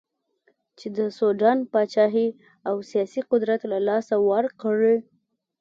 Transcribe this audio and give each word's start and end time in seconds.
چې 0.77 0.87
د 0.97 0.99
سوډان 1.17 1.59
پاچهي 1.71 2.27
او 2.67 2.75
سیاسي 2.89 3.21
قدرت 3.31 3.61
له 3.71 3.77
لاسه 3.87 4.15
ورکړي. 4.31 4.95